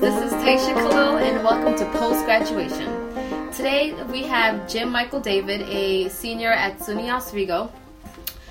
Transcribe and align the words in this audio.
this 0.00 0.14
is 0.22 0.32
Taisha 0.34 0.74
Khalil 0.74 1.16
and 1.16 1.42
welcome 1.42 1.74
to 1.76 1.84
Post 1.98 2.24
Graduation. 2.24 2.86
Today 3.50 4.00
we 4.04 4.22
have 4.22 4.68
Jim 4.68 4.92
Michael 4.92 5.18
David, 5.18 5.62
a 5.62 6.08
senior 6.08 6.52
at 6.52 6.78
SUNY 6.78 7.12
Oswego. 7.12 7.72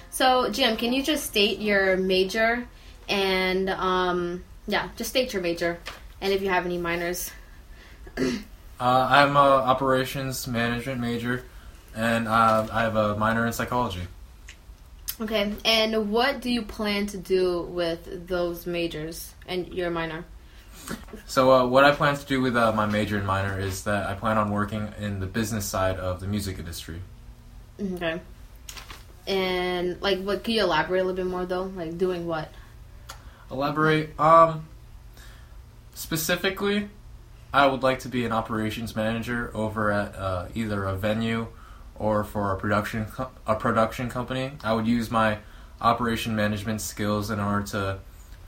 So, 0.10 0.50
Jim, 0.50 0.76
can 0.76 0.92
you 0.92 1.02
just 1.02 1.26
state 1.26 1.60
your 1.60 1.96
major 1.96 2.68
and, 3.08 3.70
um, 3.70 4.44
yeah, 4.68 4.90
just 4.98 5.10
state 5.10 5.32
your 5.32 5.42
major 5.42 5.80
and 6.20 6.34
if 6.34 6.42
you 6.42 6.50
have 6.50 6.66
any 6.66 6.78
minors? 6.78 7.32
Uh, 8.80 9.08
I'm 9.10 9.36
a 9.36 9.40
operations 9.40 10.46
management 10.46 11.02
major, 11.02 11.44
and 11.96 12.28
uh, 12.28 12.68
I 12.72 12.82
have 12.84 12.96
a 12.96 13.18
minor 13.18 13.48
in 13.48 13.52
psychology. 13.52 14.02
Okay, 15.20 15.52
and 15.66 16.12
what 16.12 16.42
do 16.42 16.52
you 16.52 16.62
plan 16.62 17.08
to 17.08 17.18
do 17.18 17.64
with 17.64 18.28
those 18.28 18.68
majors 18.68 19.34
and 19.48 19.68
your 19.70 19.90
minor? 19.90 20.26
So, 21.26 21.52
uh, 21.52 21.66
what 21.66 21.84
I 21.84 21.92
plan 21.92 22.16
to 22.16 22.26
do 22.26 22.42
with 22.42 22.56
uh, 22.56 22.72
my 22.72 22.86
major 22.86 23.18
and 23.18 23.28
minor 23.28 23.60
is 23.60 23.84
that 23.84 24.08
I 24.08 24.14
plan 24.14 24.38
on 24.38 24.52
working 24.52 24.94
in 25.00 25.20
the 25.20 25.26
business 25.26 25.66
side 25.66 25.98
of 25.98 26.20
the 26.20 26.28
music 26.28 26.60
industry. 26.60 27.02
Okay. 27.80 28.22
And 29.28 30.02
like, 30.02 30.22
what 30.22 30.44
can 30.44 30.54
you 30.54 30.64
elaborate 30.64 31.02
a 31.02 31.04
little 31.04 31.16
bit 31.16 31.30
more 31.30 31.46
though? 31.46 31.64
Like, 31.64 31.98
doing 31.98 32.28
what? 32.28 32.50
Elaborate. 33.52 34.18
Um, 34.20 34.68
specifically, 35.94 36.90
I 37.54 37.68
would 37.68 37.84
like 37.84 38.00
to 38.00 38.10
be 38.10 38.26
an 38.26 38.32
operations 38.32 38.96
manager 38.96 39.52
over 39.54 39.92
at 39.92 40.16
uh, 40.16 40.48
either 40.54 40.86
a 40.86 40.96
venue 40.96 41.48
or 41.96 42.24
for 42.24 42.54
a 42.54 42.58
production 42.58 43.06
co- 43.06 43.32
a 43.46 43.56
production 43.56 44.10
company. 44.10 44.52
I 44.64 44.74
would 44.74 44.88
use 44.88 45.10
my 45.10 45.40
operation 45.82 46.36
management 46.36 46.82
skills 46.82 47.30
in 47.30 47.40
order 47.40 47.66
to 47.68 48.00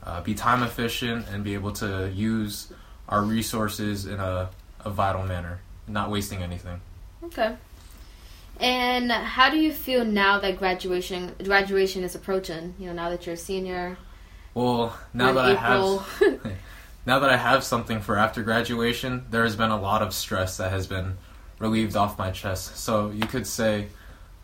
uh, 0.04 0.20
be 0.22 0.34
time 0.34 0.62
efficient 0.62 1.26
and 1.32 1.44
be 1.44 1.54
able 1.54 1.72
to 1.72 2.10
use 2.14 2.72
our 3.08 3.22
resources 3.22 4.06
in 4.06 4.20
a, 4.20 4.48
a 4.84 4.90
vital 4.90 5.22
manner, 5.22 5.60
not 5.86 6.10
wasting 6.10 6.42
anything. 6.42 6.80
Okay. 7.24 7.56
And 8.58 9.10
how 9.10 9.50
do 9.50 9.58
you 9.58 9.72
feel 9.72 10.04
now 10.04 10.38
that 10.38 10.58
graduation 10.58 11.34
graduation 11.42 12.04
is 12.04 12.14
approaching? 12.14 12.74
You 12.78 12.88
know, 12.88 12.92
now 12.92 13.10
that 13.10 13.24
you're 13.26 13.34
a 13.34 13.38
senior. 13.38 13.96
Well, 14.52 14.96
now 15.14 15.32
that 15.32 15.44
I 15.44 15.54
have 15.54 16.22
now 17.06 17.18
that 17.20 17.30
I 17.30 17.36
have 17.36 17.64
something 17.64 18.00
for 18.00 18.18
after 18.18 18.42
graduation, 18.42 19.24
there 19.30 19.44
has 19.44 19.56
been 19.56 19.70
a 19.70 19.80
lot 19.80 20.02
of 20.02 20.12
stress 20.12 20.58
that 20.58 20.70
has 20.72 20.86
been 20.86 21.16
relieved 21.58 21.96
off 21.96 22.18
my 22.18 22.30
chest. 22.30 22.76
So 22.76 23.10
you 23.10 23.26
could 23.26 23.46
say 23.46 23.88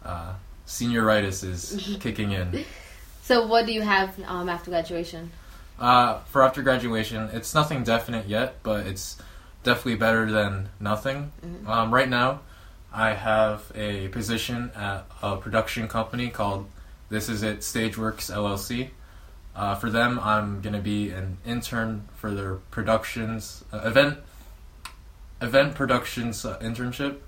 uh, 0.04 0.34
senioritis 0.66 1.44
is 1.44 1.96
kicking 2.00 2.32
in. 2.32 2.64
so, 3.22 3.46
what 3.46 3.66
do 3.66 3.72
you 3.72 3.82
have 3.82 4.18
um, 4.26 4.48
after 4.48 4.70
graduation? 4.70 5.30
Uh, 5.78 6.20
for 6.24 6.42
after 6.42 6.62
graduation, 6.62 7.28
it's 7.32 7.54
nothing 7.54 7.82
definite 7.84 8.26
yet, 8.26 8.56
but 8.62 8.86
it's 8.86 9.18
definitely 9.62 9.96
better 9.96 10.30
than 10.30 10.68
nothing. 10.80 11.32
Mhm. 11.44 11.68
Um, 11.68 11.92
right 11.92 12.08
now, 12.08 12.40
I 12.92 13.10
have 13.12 13.70
a 13.74 14.08
position 14.08 14.70
at 14.74 15.04
a 15.22 15.36
production 15.36 15.86
company 15.88 16.30
called 16.30 16.66
This 17.10 17.28
Is 17.28 17.42
It 17.42 17.60
Stageworks 17.60 18.30
LLC. 18.30 18.90
Uh, 19.54 19.74
for 19.74 19.90
them, 19.90 20.18
I'm 20.22 20.60
gonna 20.60 20.80
be 20.80 21.10
an 21.10 21.38
intern 21.44 22.08
for 22.16 22.30
their 22.30 22.54
productions 22.70 23.64
uh, 23.72 23.78
event 23.84 24.18
event 25.42 25.74
productions 25.74 26.44
uh, 26.46 26.58
internship. 26.60 27.18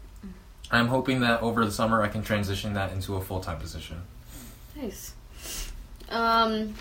I'm 0.71 0.89
hoping 0.89 1.21
that 1.21 1.43
over 1.43 1.65
the 1.65 1.71
summer 1.73 2.03
I 2.03 2.09
can 2.09 2.23
transition 2.23 2.75
that 2.75 2.93
into 2.93 3.17
a 3.17 3.21
full 3.21 3.41
time 3.41 3.59
position. 3.59 4.03
Nice. 4.77 5.15
Um, 6.11 6.75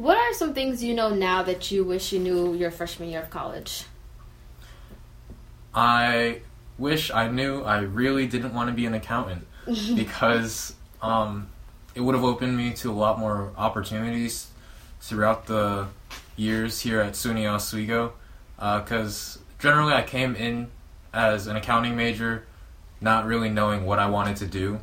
what 0.00 0.16
are 0.16 0.32
some 0.32 0.54
things 0.54 0.82
you 0.82 0.94
know 0.94 1.10
now 1.10 1.42
that 1.42 1.70
you 1.70 1.84
wish 1.84 2.10
you 2.10 2.18
knew 2.18 2.54
your 2.54 2.70
freshman 2.70 3.10
year 3.10 3.20
of 3.20 3.28
college? 3.28 3.84
I 5.74 6.40
wish 6.78 7.10
I 7.10 7.28
knew 7.28 7.60
I 7.60 7.80
really 7.80 8.26
didn't 8.26 8.54
want 8.54 8.70
to 8.70 8.74
be 8.74 8.86
an 8.86 8.94
accountant 8.94 9.46
because 9.94 10.74
um, 11.02 11.48
it 11.94 12.00
would 12.00 12.14
have 12.14 12.24
opened 12.24 12.56
me 12.56 12.72
to 12.76 12.90
a 12.90 12.94
lot 12.94 13.18
more 13.18 13.52
opportunities 13.58 14.48
throughout 15.02 15.46
the 15.46 15.88
years 16.34 16.80
here 16.80 17.02
at 17.02 17.12
SUNY 17.12 17.46
Oswego. 17.46 18.14
Because 18.56 19.38
generally, 19.58 19.92
I 19.92 20.02
came 20.02 20.34
in 20.34 20.68
as 21.12 21.46
an 21.46 21.56
accounting 21.56 21.94
major, 21.94 22.46
not 23.02 23.26
really 23.26 23.50
knowing 23.50 23.84
what 23.84 23.98
I 23.98 24.08
wanted 24.08 24.36
to 24.38 24.46
do 24.46 24.80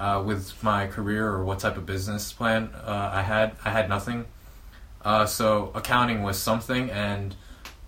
uh, 0.00 0.20
with 0.26 0.60
my 0.64 0.88
career 0.88 1.28
or 1.28 1.44
what 1.44 1.60
type 1.60 1.76
of 1.76 1.86
business 1.86 2.32
plan 2.32 2.70
uh, 2.74 3.10
I 3.12 3.22
had. 3.22 3.54
I 3.64 3.70
had 3.70 3.88
nothing. 3.88 4.26
Uh, 5.04 5.26
so 5.26 5.70
accounting 5.74 6.22
was 6.22 6.38
something, 6.38 6.90
and 6.90 7.36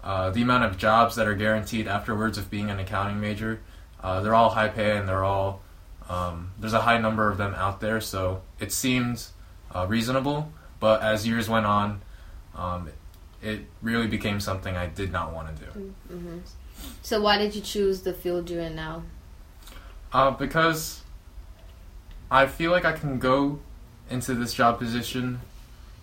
uh, 0.02 0.30
the 0.30 0.42
amount 0.42 0.64
of 0.64 0.78
jobs 0.78 1.16
that 1.16 1.26
are 1.26 1.34
guaranteed 1.34 1.86
afterwards 1.86 2.38
of 2.38 2.50
being 2.50 2.70
an 2.70 2.78
accounting 2.78 3.20
major, 3.20 3.60
uh, 4.02 4.20
they're 4.20 4.34
all 4.34 4.50
high 4.50 4.68
pay 4.68 4.96
and 4.96 5.08
they're 5.08 5.24
all 5.24 5.60
um, 6.08 6.50
there's 6.58 6.72
a 6.72 6.80
high 6.80 6.98
number 6.98 7.30
of 7.30 7.38
them 7.38 7.54
out 7.54 7.80
there. 7.80 8.00
So 8.00 8.42
it 8.58 8.72
seemed 8.72 9.24
uh, 9.72 9.86
reasonable, 9.88 10.50
but 10.80 11.02
as 11.02 11.26
years 11.26 11.48
went 11.48 11.66
on, 11.66 12.02
um, 12.56 12.90
it 13.40 13.60
really 13.80 14.08
became 14.08 14.40
something 14.40 14.76
I 14.76 14.86
did 14.86 15.12
not 15.12 15.32
want 15.32 15.56
to 15.56 15.64
do. 15.64 15.70
hmm 16.08 16.38
So, 17.02 17.20
why 17.20 17.38
did 17.38 17.54
you 17.54 17.60
choose 17.60 18.02
the 18.02 18.12
field 18.12 18.50
you're 18.50 18.60
in 18.60 18.74
now? 18.74 19.04
Uh, 20.12 20.32
because 20.32 21.02
I 22.30 22.46
feel 22.46 22.72
like 22.72 22.84
I 22.84 22.92
can 22.92 23.18
go 23.18 23.60
into 24.10 24.34
this 24.34 24.52
job 24.52 24.78
position 24.78 25.40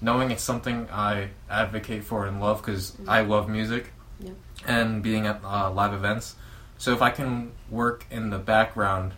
knowing 0.02 0.32
it's 0.32 0.44
something 0.44 0.88
I 0.92 1.30
advocate 1.50 2.04
for 2.04 2.26
and 2.26 2.40
love 2.40 2.62
because 2.62 2.94
I 3.08 3.22
love 3.22 3.50
music 3.50 3.92
Yep. 4.20 4.36
and 4.68 5.04
being 5.04 5.26
at 5.28 5.42
uh, 5.44 5.72
live 5.72 5.94
events. 5.94 6.36
So 6.78 6.94
if 6.94 7.02
I 7.02 7.10
can 7.10 7.52
work 7.70 8.06
in 8.12 8.30
the 8.30 8.38
background 8.38 9.14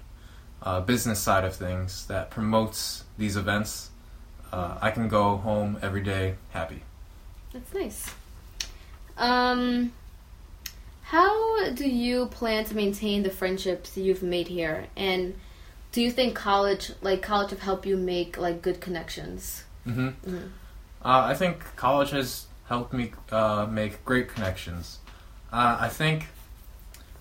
uh, 0.63 0.81
business 0.81 1.19
side 1.19 1.43
of 1.45 1.55
things 1.55 2.05
that 2.07 2.29
promotes 2.29 3.03
these 3.17 3.35
events, 3.37 3.89
uh, 4.51 4.77
I 4.81 4.91
can 4.91 5.07
go 5.07 5.37
home 5.37 5.77
every 5.81 6.01
day 6.01 6.35
happy. 6.51 6.83
That's 7.53 7.73
nice. 7.73 8.13
Um, 9.17 9.91
how 11.03 11.71
do 11.71 11.89
you 11.89 12.27
plan 12.27 12.65
to 12.65 12.75
maintain 12.75 13.23
the 13.23 13.29
friendships 13.29 13.97
you've 13.97 14.23
made 14.23 14.47
here? 14.47 14.87
And 14.95 15.35
do 15.91 16.01
you 16.01 16.11
think 16.11 16.35
college, 16.35 16.91
like 17.01 17.21
college, 17.21 17.49
have 17.49 17.59
helped 17.61 17.85
you 17.85 17.97
make 17.97 18.37
like 18.37 18.61
good 18.61 18.79
connections? 18.79 19.63
hmm 19.83 20.09
Mhm. 20.25 20.49
Uh, 21.03 21.27
I 21.27 21.33
think 21.33 21.63
college 21.75 22.11
has 22.11 22.45
helped 22.67 22.93
me 22.93 23.11
uh, 23.31 23.67
make 23.69 24.03
great 24.05 24.27
connections. 24.29 24.99
Uh, 25.51 25.77
I 25.79 25.89
think, 25.89 26.27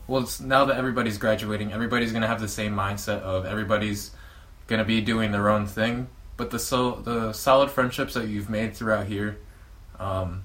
well, 0.07 0.23
it's, 0.23 0.41
now 0.41 0.65
that 0.67 0.77
everybody's 0.77 1.17
graduating, 1.17 1.73
everybody's 1.73 2.13
gonna 2.13 2.27
have 2.27 2.41
the 2.41 2.49
same 2.49 2.75
mindset 2.75 3.21
of 3.21 3.47
everybody's 3.47 4.11
gonna 4.67 4.85
be 4.85 5.01
doing 5.01 5.33
their 5.33 5.49
own 5.49 5.67
thing. 5.67 6.09
But 6.37 6.51
the 6.51 6.59
so 6.59 6.93
the 6.93 7.33
solid 7.33 7.71
friendships 7.71 8.15
that 8.15 8.29
you've 8.29 8.51
made 8.51 8.77
throughout 8.77 9.07
here, 9.07 9.39
um, 9.99 10.45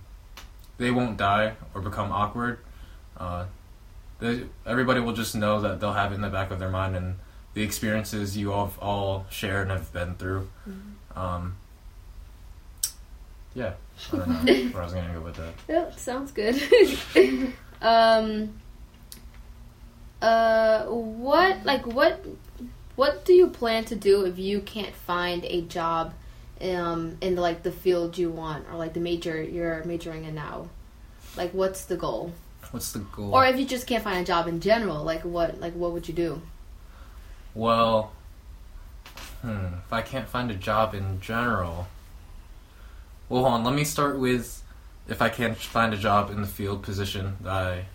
they 0.77 0.89
won't 0.91 1.17
die 1.17 1.53
or 1.73 1.81
become 1.81 2.11
awkward. 2.11 2.59
Uh, 3.17 3.45
they, 4.19 4.45
everybody 4.66 4.99
will 4.99 5.13
just 5.13 5.35
know 5.35 5.61
that 5.61 5.79
they'll 5.79 5.93
have 5.93 6.11
it 6.11 6.16
in 6.16 6.22
the 6.22 6.29
back 6.29 6.49
of 6.49 6.59
their 6.59 6.69
mind 6.69 6.95
and 6.95 7.16
the 7.53 7.61
experiences 7.61 8.35
you 8.38 8.51
all 8.53 8.73
all 8.81 9.25
shared 9.29 9.63
and 9.63 9.72
have 9.72 9.93
been 9.93 10.16
through. 10.16 10.49
Um, 11.16 11.57
yeah, 13.53 13.74
I 14.14 14.18
don't 14.18 14.28
know 14.28 14.53
where 14.53 14.81
I 14.81 14.86
was 14.86 14.94
gonna 14.94 15.14
go 15.14 15.22
with 15.22 15.36
that. 15.36 15.53
Yeah, 15.68 15.91
sounds 15.91 16.31
good. 16.31 16.62
um, 17.82 18.53
uh, 20.22 20.85
what 20.85 21.66
like 21.66 21.85
what 21.85 22.26
what 22.96 23.26
do 23.26 23.34
you 23.34 23.47
plan 23.47 23.85
to 23.85 23.96
do 23.96 24.26
if 24.26 24.38
you 24.38 24.61
can't 24.61 24.96
find 24.96 25.44
a 25.46 25.61
job, 25.61 26.14
um, 26.61 27.17
in 27.22 27.35
like 27.35 27.64
the 27.64 27.72
field 27.72 28.17
you 28.17 28.29
want 28.29 28.66
or 28.72 28.78
like 28.78 28.94
the 28.94 29.00
major 29.00 29.41
you're 29.41 29.84
majoring 29.84 30.26
in 30.26 30.35
now? 30.35 30.70
Like, 31.35 31.52
what's 31.52 31.85
the 31.85 31.97
goal? 31.97 32.32
What's 32.72 32.91
the 32.91 32.99
goal? 32.99 33.34
Or 33.34 33.46
if 33.46 33.59
you 33.59 33.66
just 33.66 33.88
can't 33.88 34.03
find 34.03 34.20
a 34.20 34.23
job 34.23 34.47
in 34.47 34.59
general, 34.59 35.03
like 35.03 35.22
what 35.23 35.59
like 35.59 35.73
what 35.73 35.91
would 35.91 36.08
you 36.08 36.14
do? 36.14 36.41
well, 37.53 38.11
hmm, 39.41 39.66
if 39.85 39.94
I 39.94 40.02
can't 40.02 40.28
find 40.28 40.49
a 40.52 40.56
job 40.56 40.94
in 40.96 41.22
general, 41.22 41.88
well, 43.34 43.41
hold 43.41 43.53
on. 43.56 43.64
Let 43.64 43.74
me 43.74 43.84
start 43.84 44.20
with 44.20 44.62
if 45.08 45.20
I 45.20 45.28
can't 45.30 45.58
find 45.58 45.91
a 45.91 45.97
job 45.97 46.30
in 46.30 46.41
the 46.41 46.47
field 46.47 46.84
position 46.84 47.35
that 47.41 47.52
I 47.52 47.85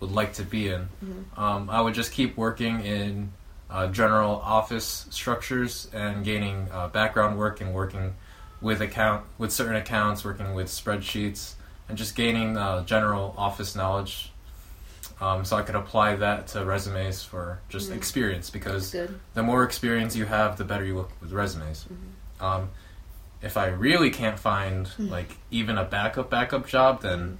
would 0.00 0.10
like 0.10 0.32
to 0.34 0.42
be 0.42 0.68
in. 0.68 0.88
Mhm. 1.04 1.38
Um, 1.38 1.68
I 1.70 1.82
would 1.82 1.92
just 1.92 2.12
keep 2.12 2.34
working 2.36 2.80
in 2.80 3.30
uh, 3.68 3.88
general 3.88 4.36
office 4.42 5.06
structures 5.10 5.88
and 5.92 6.24
gaining 6.24 6.68
uh, 6.72 6.88
background 6.88 7.36
work 7.36 7.60
and 7.60 7.74
working 7.74 8.14
with 8.62 8.80
account 8.80 9.24
with 9.36 9.52
certain 9.52 9.76
accounts, 9.76 10.24
working 10.24 10.54
with 10.54 10.68
spreadsheets, 10.68 11.54
and 11.90 11.98
just 11.98 12.16
gaining 12.16 12.56
uh, 12.56 12.82
general 12.84 13.34
office 13.36 13.76
knowledge. 13.76 14.32
Um, 15.20 15.44
so 15.44 15.56
I 15.58 15.62
could 15.62 15.74
apply 15.74 16.16
that 16.16 16.46
to 16.48 16.64
resumes 16.64 17.22
for 17.22 17.58
just 17.68 17.90
Mhm. 17.90 17.96
experience 17.96 18.48
because 18.48 18.92
the 19.34 19.42
more 19.42 19.62
experience 19.62 20.16
you 20.16 20.24
have, 20.24 20.56
the 20.56 20.64
better 20.64 20.84
you 20.84 20.96
look 20.96 21.10
with 21.20 21.32
resumes. 21.32 21.84
Mhm. 21.84 22.42
Um, 22.44 22.70
if 23.42 23.56
I 23.56 23.66
really 23.66 24.10
can't 24.10 24.38
find 24.38 24.86
Hmm. 24.88 25.08
like 25.08 25.36
even 25.50 25.78
a 25.78 25.84
backup 25.84 26.30
backup 26.30 26.66
job, 26.66 27.02
then 27.02 27.38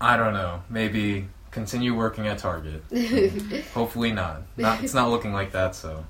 I 0.00 0.16
don't 0.16 0.32
know. 0.34 0.62
Maybe 0.68 1.28
continue 1.50 1.94
working 1.94 2.26
at 2.28 2.38
Target. 2.38 2.82
Hopefully 3.74 4.12
not. 4.12 4.42
Not. 4.56 4.82
It's 4.84 4.94
not 4.94 5.10
looking 5.10 5.32
like 5.32 5.52
that. 5.52 5.74
So 5.74 6.04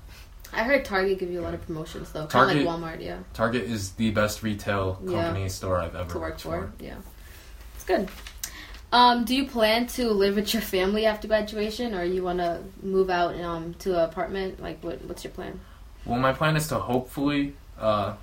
I 0.53 0.63
heard 0.63 0.85
Target 0.85 1.19
give 1.19 1.31
you 1.31 1.39
a 1.39 1.43
lot 1.43 1.53
of 1.53 1.65
promotions 1.65 2.11
though. 2.11 2.27
Kind 2.27 2.51
of 2.51 2.63
Target- 2.63 2.65
like 2.65 2.79
Walmart, 2.99 3.03
yeah. 3.05 3.17
Target 3.33 3.63
is 3.63 3.91
the 3.91 4.11
best 4.11 4.43
retail 4.43 4.99
Yeah. 5.03 5.23
company 5.23 5.49
store 5.49 5.79
I've 5.79 5.95
ever 5.95 6.09
To 6.11 6.19
work 6.19 6.29
worked 6.31 6.41
for. 6.41 6.71
Yeah. 6.79 6.95
It's 7.75 7.85
good. 7.85 8.09
Um, 8.91 9.23
do 9.23 9.35
you 9.35 9.45
plan 9.47 9.85
to 9.87 10.09
live 10.09 10.35
with 10.35 10.51
your 10.51 10.63
family 10.63 11.05
after 11.05 11.27
graduation 11.27 11.93
or 11.93 12.03
you 12.03 12.23
wanna 12.23 12.63
move 12.81 13.09
out 13.11 13.39
um 13.39 13.75
to 13.79 13.93
an 13.93 14.01
apartment? 14.09 14.61
Like 14.61 14.83
what 14.83 15.03
what's 15.05 15.23
your 15.23 15.31
plan? 15.31 15.59
Well, 16.05 16.19
my 16.19 16.33
plan 16.33 16.55
is 16.57 16.67
to 16.69 16.75
hopefully 16.79 17.55
uh, 17.79 18.13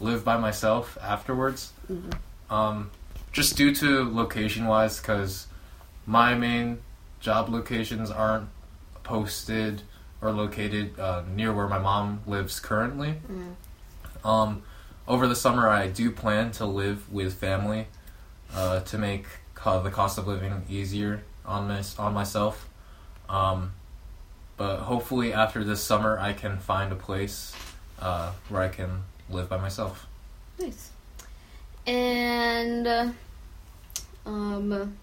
live 0.00 0.24
by 0.24 0.36
myself 0.36 0.98
afterwards. 1.00 1.72
Mhm. 1.90 2.14
Um, 2.50 2.90
just 3.32 3.56
due 3.56 3.74
to 3.74 4.08
location 4.08 4.66
wise, 4.66 5.00
because 5.00 5.46
my 6.06 6.34
main 6.34 6.80
job 7.20 7.48
locations 7.48 8.10
aren't 8.10 8.48
posted 9.02 9.82
or 10.20 10.30
located 10.30 10.98
uh, 10.98 11.22
near 11.34 11.52
where 11.52 11.68
my 11.68 11.78
mom 11.78 12.20
lives 12.26 12.60
currently. 12.60 13.20
Mm. 13.30 14.28
Um, 14.28 14.62
over 15.06 15.26
the 15.26 15.36
summer, 15.36 15.68
I 15.68 15.88
do 15.88 16.10
plan 16.10 16.50
to 16.52 16.64
live 16.64 17.12
with 17.12 17.34
family 17.34 17.88
uh, 18.54 18.80
to 18.80 18.98
make 18.98 19.26
co- 19.54 19.82
the 19.82 19.90
cost 19.90 20.16
of 20.16 20.26
living 20.26 20.62
easier 20.68 21.22
on 21.44 21.68
my, 21.68 21.82
on 21.98 22.14
myself. 22.14 22.68
Um, 23.28 23.72
but 24.56 24.78
hopefully, 24.80 25.32
after 25.32 25.64
this 25.64 25.82
summer, 25.82 26.18
I 26.18 26.32
can 26.32 26.58
find 26.58 26.92
a 26.92 26.96
place 26.96 27.54
uh, 28.00 28.32
where 28.48 28.62
I 28.62 28.68
can 28.68 29.02
live 29.30 29.48
by 29.48 29.58
myself. 29.58 30.06
Nice. 30.58 30.90
And 31.86 32.86
uh, 32.86 33.08
um, 34.26 34.96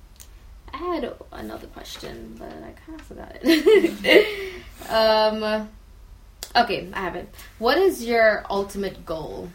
I 0.73 0.77
had 0.77 1.13
another 1.31 1.67
question, 1.67 2.35
but 2.39 2.49
I 2.49 2.73
kind 2.85 2.99
of 2.99 3.05
forgot 3.05 3.37
it. 3.41 4.63
um, 4.89 5.69
okay, 6.55 6.89
I 6.93 6.99
have 6.99 7.15
it. 7.15 7.33
What 7.59 7.77
is 7.77 8.03
your 8.03 8.45
ultimate 8.49 9.05
goal? 9.05 9.49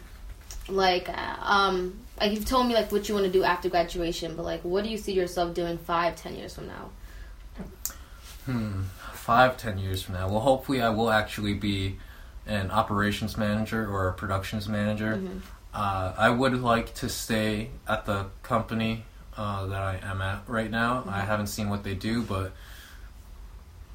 Like, 0.69 1.09
uh, 1.09 1.35
um, 1.41 1.99
like 2.19 2.31
you've 2.31 2.45
told 2.45 2.67
me 2.67 2.73
like 2.73 2.91
what 2.91 3.07
you 3.07 3.15
want 3.15 3.25
to 3.25 3.31
do 3.31 3.43
after 3.43 3.69
graduation, 3.69 4.35
but 4.35 4.43
like, 4.43 4.61
what 4.61 4.83
do 4.83 4.89
you 4.89 4.97
see 4.97 5.13
yourself 5.13 5.53
doing 5.53 5.77
five, 5.77 6.15
ten 6.15 6.35
years 6.35 6.55
from 6.55 6.67
now? 6.67 6.89
Hmm. 8.45 8.83
Five, 9.13 9.57
ten 9.57 9.77
years 9.77 10.03
from 10.03 10.15
now. 10.15 10.29
Well, 10.29 10.39
hopefully, 10.39 10.81
I 10.81 10.89
will 10.89 11.09
actually 11.09 11.53
be 11.53 11.97
an 12.47 12.71
operations 12.71 13.37
manager 13.37 13.87
or 13.89 14.07
a 14.09 14.13
productions 14.13 14.67
manager. 14.67 15.17
Mhm. 15.17 15.41
Uh, 15.73 16.13
I 16.17 16.29
would 16.29 16.61
like 16.61 16.93
to 16.95 17.09
stay 17.09 17.69
at 17.87 18.05
the 18.05 18.27
company 18.41 19.05
uh, 19.37 19.67
that 19.67 19.81
I 19.81 19.99
am 20.01 20.21
at 20.21 20.39
right 20.47 20.71
now. 20.71 21.03
I 21.07 21.19
haven't 21.21 21.47
seen 21.47 21.69
what 21.69 21.83
they 21.83 21.93
do, 21.93 22.23
but 22.23 22.51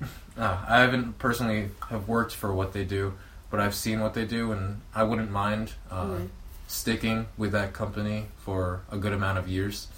uh, 0.39 0.59
I 0.69 0.81
haven't 0.81 1.19
personally 1.19 1.71
have 1.91 2.09
worked 2.09 2.35
for 2.35 2.53
what 2.53 2.73
they 2.73 2.85
do, 2.85 3.15
but 3.51 3.59
I've 3.61 3.75
seen 3.75 4.01
what 4.01 4.15
they 4.15 4.25
do, 4.25 4.53
and 4.53 4.81
I 4.95 5.03
wouldn't 5.03 5.31
mind 5.31 5.73
uh, 5.91 6.05
Mhm. 6.05 6.29
sticking 6.69 7.27
with 7.37 7.53
that 7.53 7.73
company 7.73 8.27
for 8.45 8.81
a 8.91 8.97
good 8.97 9.13
amount 9.13 9.39
of 9.39 9.49
years. 9.49 9.89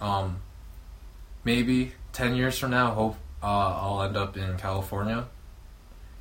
Um, 0.00 0.38
maybe 1.44 1.92
ten 2.12 2.34
years 2.34 2.58
from 2.58 2.70
now, 2.70 2.92
hope 2.94 3.16
uh, 3.42 3.46
I'll 3.46 4.02
end 4.02 4.16
up 4.16 4.36
in 4.36 4.56
California. 4.58 5.24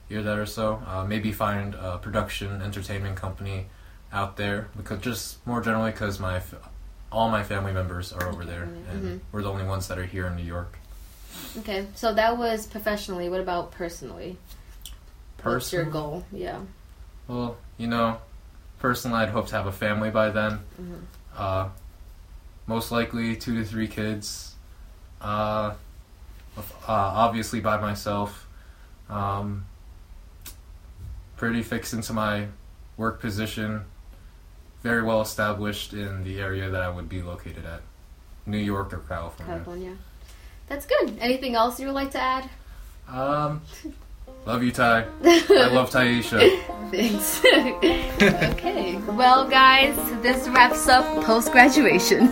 Year 0.09 0.23
that 0.23 0.39
or 0.39 0.45
so, 0.47 0.81
uh, 0.87 1.05
maybe 1.05 1.31
find 1.31 1.75
a 1.75 1.99
production 1.99 2.61
entertainment 2.63 3.15
company 3.15 3.67
out 4.11 4.37
there 4.37 4.67
because 4.75 4.99
just 5.01 5.45
more 5.45 5.61
generally 5.61 5.91
because 5.91 6.19
my 6.19 6.37
f- 6.37 6.55
all 7.11 7.29
my 7.29 7.43
family 7.43 7.71
members 7.71 8.11
are 8.11 8.27
over 8.27 8.43
there 8.43 8.63
and 8.63 9.03
Mhm. 9.03 9.19
we're 9.31 9.43
the 9.43 9.51
only 9.51 9.63
ones 9.65 9.87
that 9.87 9.99
are 9.99 10.05
here 10.05 10.25
in 10.25 10.35
New 10.35 10.43
York. 10.43 10.77
Okay, 11.59 11.85
so 11.95 12.11
that 12.13 12.37
was 12.39 12.65
professionally. 12.65 13.29
What 13.29 13.39
about 13.39 13.71
personally? 13.71 14.37
What's 15.43 15.71
your 15.71 15.83
Personally, 15.85 15.91
goal? 15.91 16.25
Yeah. 16.31 16.59
well, 17.27 17.57
you 17.77 17.85
know, 17.87 18.17
personally, 18.79 19.19
I'd 19.19 19.29
hope 19.29 19.47
to 19.49 19.55
have 19.55 19.67
a 19.67 19.71
family 19.71 20.09
by 20.09 20.29
then. 20.31 20.59
Mhm. 20.81 21.01
Uh, 21.37 21.69
most 22.65 22.91
likely 22.91 23.35
two 23.35 23.55
to 23.61 23.63
three 23.63 23.87
kids. 23.87 24.55
Uh, 25.21 25.73
uh, 26.57 26.61
obviously 26.87 27.59
by 27.59 27.77
myself. 27.79 28.47
Um, 29.09 29.65
pretty 31.39 31.63
fixed 31.63 31.93
into 31.93 32.11
my 32.13 32.47
work 32.97 33.21
position. 33.21 33.85
Very 34.83 35.01
well 35.01 35.21
established 35.21 35.93
in 35.93 36.23
the 36.23 36.39
area 36.39 36.69
that 36.69 36.81
I 36.81 36.89
would 36.89 37.09
be 37.09 37.21
located 37.21 37.65
at, 37.65 37.81
New 38.45 38.57
York 38.57 38.93
or 38.93 38.99
California. 38.99 39.53
California. 39.55 39.97
That's 40.67 40.85
good. 40.85 41.17
Anything 41.19 41.55
else 41.55 41.79
you 41.79 41.87
would 41.87 41.95
like 41.95 42.11
to 42.11 42.19
add? 42.19 42.49
Um, 43.07 43.61
love 44.45 44.63
you, 44.63 44.71
Ty. 44.71 45.05
I 45.23 45.69
love 45.71 45.89
Taisha. 45.89 46.61
Thanks. 46.91 47.39
okay. 48.53 48.97
Well, 49.07 49.47
guys, 49.47 49.95
this 50.21 50.47
wraps 50.49 50.87
up 50.87 51.23
post 51.23 51.51
graduation. 51.51 52.27